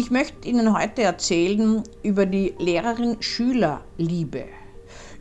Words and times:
Ich 0.00 0.12
möchte 0.12 0.46
Ihnen 0.46 0.78
heute 0.78 1.02
erzählen 1.02 1.82
über 2.04 2.24
die 2.24 2.54
Lehrerin-Schüler-Liebe, 2.56 4.44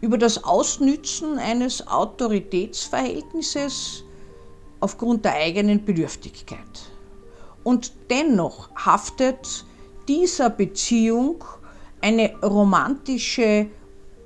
über 0.02 0.20
das 0.20 0.44
Ausnützen 0.44 1.40
eines 1.40 1.88
Autoritätsverhältnisses 1.88 4.04
aufgrund 4.80 5.26
der 5.26 5.34
eigenen 5.34 5.84
Bedürftigkeit. 5.84 6.92
Und 7.64 7.92
dennoch 8.12 8.70
haftet 8.76 9.66
dieser 10.08 10.52
Beziehung 10.52 11.44
eine 12.00 12.36
romantische, 12.44 13.72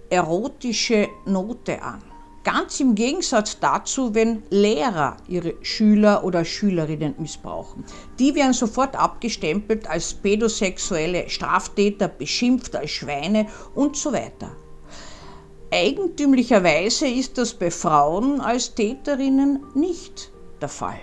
erotische 0.10 1.08
Note 1.26 1.82
an. 1.82 2.11
Ganz 2.44 2.80
im 2.80 2.96
Gegensatz 2.96 3.60
dazu, 3.60 4.16
wenn 4.16 4.42
Lehrer 4.50 5.18
ihre 5.28 5.54
Schüler 5.62 6.24
oder 6.24 6.44
Schülerinnen 6.44 7.14
missbrauchen. 7.20 7.84
Die 8.18 8.34
werden 8.34 8.54
sofort 8.54 8.96
abgestempelt 8.96 9.88
als 9.88 10.16
pädosexuelle 10.16 11.30
Straftäter, 11.30 12.08
beschimpft 12.08 12.76
als 12.76 12.90
Schweine 12.90 13.46
und 13.76 13.96
so 13.96 14.12
weiter. 14.12 14.56
Eigentümlicherweise 15.72 17.08
ist 17.08 17.38
das 17.38 17.54
bei 17.54 17.70
Frauen 17.70 18.42
als 18.42 18.74
Täterinnen 18.74 19.64
nicht 19.76 20.32
der 20.60 20.70
Fall. 20.70 21.00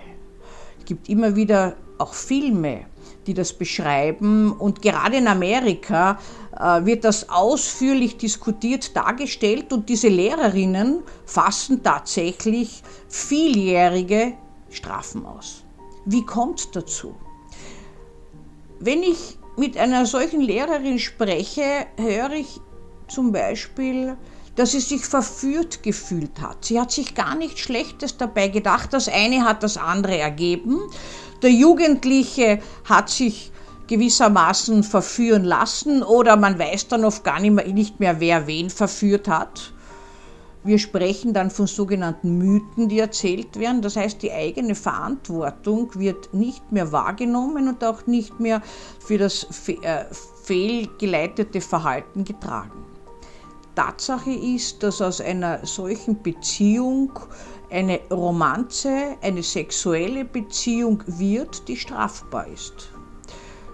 Es 0.80 0.84
gibt 0.86 1.08
immer 1.08 1.36
wieder 1.36 1.76
auch 1.98 2.14
Filme, 2.14 2.86
die 3.28 3.34
das 3.34 3.52
beschreiben. 3.52 4.50
Und 4.52 4.82
gerade 4.82 5.18
in 5.18 5.28
Amerika 5.28 6.18
äh, 6.58 6.84
wird 6.84 7.04
das 7.04 7.28
ausführlich 7.28 8.16
diskutiert 8.16 8.96
dargestellt 8.96 9.72
und 9.72 9.88
diese 9.88 10.08
Lehrerinnen 10.08 11.02
fassen 11.26 11.82
tatsächlich 11.82 12.82
vieljährige 13.08 14.32
Strafen 14.70 15.24
aus. 15.26 15.62
Wie 16.06 16.24
kommt 16.24 16.74
dazu? 16.74 17.14
Wenn 18.80 19.02
ich 19.02 19.38
mit 19.56 19.76
einer 19.76 20.06
solchen 20.06 20.40
Lehrerin 20.40 20.98
spreche, 20.98 21.86
höre 21.96 22.32
ich 22.32 22.60
zum 23.08 23.32
Beispiel, 23.32 24.16
dass 24.54 24.72
sie 24.72 24.80
sich 24.80 25.04
verführt 25.04 25.82
gefühlt 25.82 26.40
hat. 26.40 26.64
Sie 26.64 26.80
hat 26.80 26.90
sich 26.90 27.14
gar 27.14 27.34
nichts 27.36 27.60
Schlechtes 27.60 28.16
dabei 28.16 28.48
gedacht. 28.48 28.92
Das 28.92 29.08
eine 29.08 29.44
hat 29.44 29.62
das 29.62 29.76
andere 29.76 30.18
ergeben. 30.18 30.80
Der 31.42 31.50
Jugendliche 31.50 32.60
hat 32.84 33.10
sich 33.10 33.52
gewissermaßen 33.86 34.82
verführen 34.82 35.44
lassen 35.44 36.02
oder 36.02 36.36
man 36.36 36.58
weiß 36.58 36.88
dann 36.88 37.04
oft 37.04 37.24
gar 37.24 37.40
nicht 37.40 37.52
mehr, 37.52 37.66
nicht 37.68 38.00
mehr, 38.00 38.20
wer 38.20 38.46
wen 38.46 38.70
verführt 38.70 39.28
hat. 39.28 39.72
Wir 40.64 40.78
sprechen 40.78 41.32
dann 41.32 41.50
von 41.50 41.66
sogenannten 41.66 42.36
Mythen, 42.36 42.88
die 42.88 42.98
erzählt 42.98 43.58
werden. 43.58 43.80
Das 43.80 43.96
heißt, 43.96 44.22
die 44.22 44.32
eigene 44.32 44.74
Verantwortung 44.74 45.90
wird 45.94 46.34
nicht 46.34 46.72
mehr 46.72 46.92
wahrgenommen 46.92 47.68
und 47.68 47.82
auch 47.84 48.06
nicht 48.06 48.38
mehr 48.40 48.60
für 48.98 49.16
das 49.16 49.46
äh, 49.68 50.04
fehlgeleitete 50.44 51.60
Verhalten 51.60 52.24
getragen. 52.24 52.84
Tatsache 53.76 54.32
ist, 54.32 54.82
dass 54.82 55.00
aus 55.00 55.20
einer 55.20 55.64
solchen 55.64 56.20
Beziehung 56.20 57.12
eine 57.70 58.00
Romanze, 58.10 59.16
eine 59.22 59.42
sexuelle 59.42 60.24
Beziehung 60.24 61.02
wird, 61.06 61.68
die 61.68 61.76
strafbar 61.76 62.46
ist. 62.48 62.90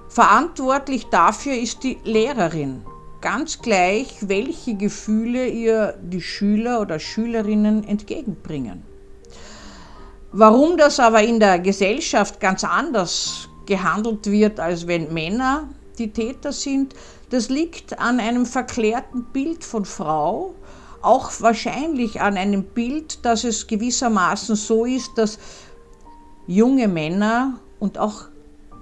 Verantwortlich 0.09 1.07
dafür 1.07 1.55
ist 1.55 1.83
die 1.83 1.99
Lehrerin, 2.05 2.83
ganz 3.21 3.61
gleich, 3.61 4.17
welche 4.21 4.75
Gefühle 4.75 5.49
ihr 5.49 5.99
die 6.03 6.21
Schüler 6.21 6.81
oder 6.81 6.99
Schülerinnen 6.99 7.85
entgegenbringen. 7.85 8.85
Warum 10.31 10.77
das 10.77 11.01
aber 11.01 11.23
in 11.23 11.41
der 11.41 11.59
Gesellschaft 11.59 12.41
ganz 12.41 12.65
anders 12.65 13.49
gehandelt 13.67 14.27
wird, 14.27 14.61
als 14.61 14.87
wenn 14.87 15.13
Männer 15.13 15.69
die 15.99 16.13
Täter 16.13 16.53
sind, 16.53 16.95
das 17.31 17.49
liegt 17.49 17.99
an 17.99 18.21
einem 18.21 18.47
verklärten 18.47 19.25
Bild 19.33 19.65
von 19.65 19.85
Frau, 19.85 20.55
auch 21.05 21.31
wahrscheinlich 21.41 22.21
an 22.21 22.37
einem 22.37 22.65
Bild, 22.65 23.25
dass 23.25 23.45
es 23.45 23.67
gewissermaßen 23.67 24.57
so 24.57 24.85
ist, 24.85 25.13
dass 25.17 25.39
junge 26.47 26.89
Männer 26.89 27.61
und 27.79 27.99
auch 27.99 28.25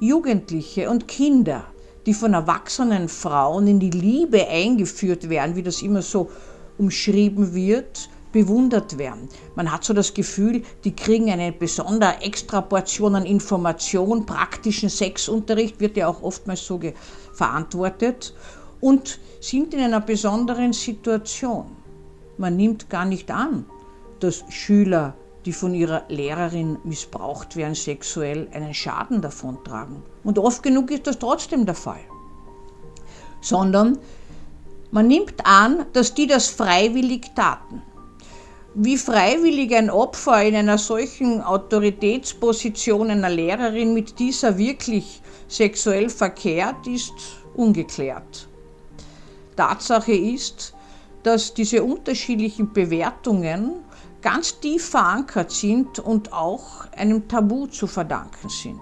Jugendliche 0.01 0.91
und 0.91 1.07
Kinder, 1.07 1.65
die 2.07 2.15
von 2.15 2.35
erwachsenen 2.35 3.09
Frauen 3.09 3.67
in 3.67 3.81
die 3.81 3.91
Liebe 3.91 4.49
eingeführt 4.49 5.29
werden, 5.29 5.55
wie 5.57 5.63
das 5.63 5.83
immer 5.83 6.03
so 6.03 6.31
umschrieben 6.79 7.55
wird, 7.55 8.09
bewundert 8.33 8.99
werden. 8.99 9.29
Man 9.55 9.71
hat 9.71 9.85
so 9.85 9.93
das 9.93 10.15
Gefühl, 10.15 10.63
die 10.85 10.97
kriegen 10.97 11.31
eine 11.31 11.53
besondere 11.53 12.21
Extraportion 12.23 13.15
an 13.15 13.27
Information, 13.27 14.27
praktischen 14.27 14.89
Sexunterricht 14.89 15.79
wird 15.81 15.97
ja 15.97 16.09
auch 16.09 16.23
oftmals 16.23 16.67
so 16.67 16.81
verantwortet 17.35 18.35
und 18.81 19.21
sind 19.41 19.75
in 19.75 19.81
einer 19.81 20.01
besonderen 20.01 20.73
Situation. 20.73 21.82
Man 22.39 22.57
nimmt 22.57 22.89
gar 22.89 23.05
nicht 23.05 23.31
an, 23.31 23.67
dass 24.21 24.45
Schüler, 24.49 25.15
die 25.45 25.53
von 25.53 25.75
ihrer 25.75 26.05
Lehrerin 26.09 26.79
missbraucht 26.85 27.57
werden, 27.57 27.75
sexuell 27.75 28.49
einen 28.53 28.75
Schaden 28.75 29.21
davontragen. 29.21 30.03
Und 30.25 30.39
oft 30.39 30.63
genug 30.63 30.91
ist 30.91 31.07
das 31.07 31.19
trotzdem 31.19 31.67
der 31.67 31.75
Fall. 31.75 32.01
Sondern 33.41 33.99
man 34.93 35.09
nimmt 35.09 35.45
an, 35.45 35.87
dass 35.93 36.15
die 36.15 36.27
das 36.27 36.49
freiwillig 36.49 37.35
taten. 37.35 37.83
Wie 38.75 38.97
freiwillig 38.97 39.75
ein 39.75 39.91
Opfer 39.91 40.43
in 40.43 40.55
einer 40.55 40.79
solchen 40.79 41.43
Autoritätsposition 41.43 43.11
einer 43.11 43.29
Lehrerin 43.29 43.93
mit 43.93 44.19
dieser 44.19 44.57
wirklich 44.57 45.21
sexuell 45.49 46.09
verkehrt, 46.09 46.87
ist 46.87 47.13
ungeklärt. 47.55 48.49
Tatsache 49.57 50.13
ist, 50.13 50.75
dass 51.23 51.55
diese 51.55 51.83
unterschiedlichen 51.83 52.73
Bewertungen 52.73 53.73
ganz 54.23 54.61
tief 54.61 54.91
verankert 54.91 55.51
sind 55.51 55.99
und 55.99 56.33
auch 56.33 56.87
einem 56.97 57.29
Tabu 57.29 57.67
zu 57.67 57.87
verdanken 57.87 58.49
sind. 58.49 58.81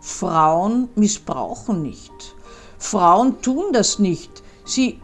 Frauen 0.00 0.88
missbrauchen 0.94 1.82
nicht. 1.82 2.12
Frauen 2.78 3.40
tun 3.42 3.72
das 3.72 3.98
nicht. 3.98 4.42
Sie 4.64 5.00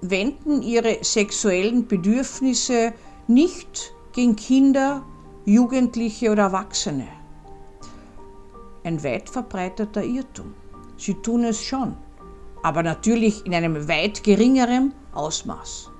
wenden 0.00 0.62
ihre 0.62 0.98
sexuellen 1.02 1.86
Bedürfnisse 1.86 2.92
nicht 3.26 3.92
gegen 4.12 4.36
Kinder, 4.36 5.02
Jugendliche 5.44 6.30
oder 6.30 6.44
Erwachsene. 6.44 7.08
Ein 8.84 9.02
weit 9.02 9.28
verbreiteter 9.28 10.04
Irrtum. 10.04 10.54
Sie 10.96 11.14
tun 11.14 11.44
es 11.44 11.62
schon, 11.62 11.96
aber 12.62 12.82
natürlich 12.82 13.44
in 13.46 13.54
einem 13.54 13.88
weit 13.88 14.22
geringeren 14.22 14.94
Ausmaß. 15.18 15.90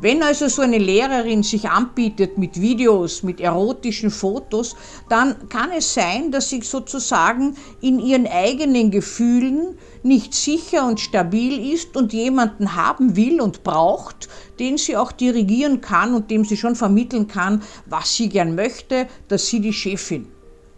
Wenn 0.00 0.22
also 0.22 0.46
so 0.46 0.62
eine 0.62 0.78
Lehrerin 0.78 1.42
sich 1.42 1.68
anbietet 1.68 2.38
mit 2.38 2.60
Videos, 2.60 3.24
mit 3.24 3.40
erotischen 3.40 4.12
Fotos, 4.12 4.76
dann 5.08 5.48
kann 5.48 5.72
es 5.76 5.92
sein, 5.92 6.30
dass 6.30 6.50
sie 6.50 6.62
sozusagen 6.62 7.56
in 7.80 7.98
ihren 7.98 8.28
eigenen 8.28 8.92
Gefühlen 8.92 9.76
nicht 10.04 10.34
sicher 10.34 10.86
und 10.86 11.00
stabil 11.00 11.72
ist 11.72 11.96
und 11.96 12.12
jemanden 12.12 12.76
haben 12.76 13.16
will 13.16 13.40
und 13.40 13.64
braucht, 13.64 14.28
den 14.60 14.78
sie 14.78 14.96
auch 14.96 15.10
dirigieren 15.10 15.80
kann 15.80 16.14
und 16.14 16.30
dem 16.30 16.44
sie 16.44 16.56
schon 16.56 16.76
vermitteln 16.76 17.26
kann, 17.26 17.62
was 17.86 18.14
sie 18.14 18.28
gern 18.28 18.54
möchte, 18.54 19.08
dass 19.26 19.48
sie 19.48 19.58
die 19.58 19.72
Chefin 19.72 20.28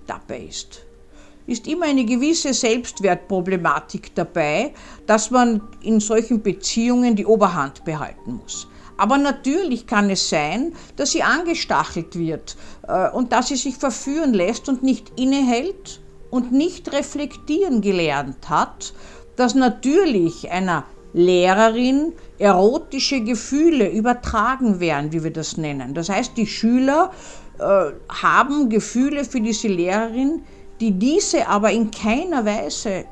dabei 0.06 0.46
ist 0.48 0.86
ist 1.50 1.66
immer 1.66 1.86
eine 1.86 2.04
gewisse 2.04 2.54
Selbstwertproblematik 2.54 4.14
dabei, 4.14 4.72
dass 5.06 5.30
man 5.32 5.60
in 5.82 5.98
solchen 5.98 6.42
Beziehungen 6.42 7.16
die 7.16 7.26
Oberhand 7.26 7.84
behalten 7.84 8.34
muss. 8.34 8.68
Aber 8.96 9.18
natürlich 9.18 9.86
kann 9.86 10.10
es 10.10 10.28
sein, 10.28 10.74
dass 10.96 11.10
sie 11.10 11.22
angestachelt 11.22 12.16
wird 12.16 12.56
äh, 12.86 13.10
und 13.10 13.32
dass 13.32 13.48
sie 13.48 13.56
sich 13.56 13.76
verführen 13.76 14.32
lässt 14.32 14.68
und 14.68 14.82
nicht 14.82 15.18
innehält 15.18 16.00
und 16.30 16.52
nicht 16.52 16.92
reflektieren 16.92 17.80
gelernt 17.80 18.48
hat, 18.48 18.92
dass 19.36 19.54
natürlich 19.54 20.50
einer 20.50 20.84
Lehrerin 21.12 22.12
erotische 22.38 23.22
Gefühle 23.22 23.90
übertragen 23.90 24.78
werden, 24.78 25.12
wie 25.12 25.24
wir 25.24 25.32
das 25.32 25.56
nennen. 25.56 25.94
Das 25.94 26.08
heißt, 26.08 26.36
die 26.36 26.46
Schüler 26.46 27.10
äh, 27.58 27.92
haben 28.08 28.68
Gefühle 28.68 29.24
für 29.24 29.40
diese 29.40 29.68
Lehrerin, 29.68 30.42
die 30.80 30.92
diese 30.92 31.46
aber 31.46 31.70
in 31.70 31.90
keiner 31.90 32.44
Weise 32.44 32.90
äh, 32.90 33.04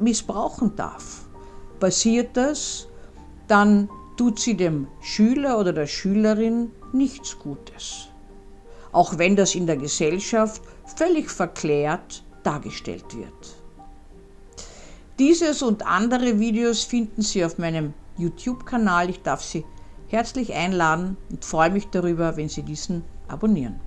missbrauchen 0.00 0.74
darf. 0.76 1.28
Passiert 1.78 2.36
das, 2.36 2.88
dann 3.46 3.88
tut 4.16 4.38
sie 4.38 4.56
dem 4.56 4.88
Schüler 5.00 5.58
oder 5.58 5.72
der 5.72 5.86
Schülerin 5.86 6.72
nichts 6.92 7.38
Gutes. 7.38 8.08
Auch 8.92 9.18
wenn 9.18 9.36
das 9.36 9.54
in 9.54 9.66
der 9.66 9.76
Gesellschaft 9.76 10.60
völlig 10.96 11.30
verklärt 11.30 12.24
dargestellt 12.42 13.16
wird. 13.16 13.56
Dieses 15.18 15.62
und 15.62 15.86
andere 15.86 16.40
Videos 16.40 16.84
finden 16.84 17.22
Sie 17.22 17.44
auf 17.44 17.58
meinem 17.58 17.92
YouTube-Kanal. 18.16 19.10
Ich 19.10 19.22
darf 19.22 19.42
Sie 19.42 19.64
herzlich 20.08 20.54
einladen 20.54 21.16
und 21.30 21.44
freue 21.44 21.70
mich 21.70 21.88
darüber, 21.88 22.36
wenn 22.36 22.48
Sie 22.48 22.62
diesen 22.62 23.04
abonnieren. 23.28 23.80